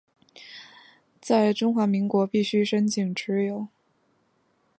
[1.21, 3.67] 在中华民国必须申请持有。